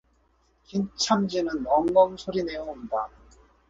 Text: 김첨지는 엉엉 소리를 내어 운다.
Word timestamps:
김첨지는 0.63 1.63
엉엉 1.67 2.17
소리를 2.17 2.47
내어 2.47 2.63
운다. 2.71 3.07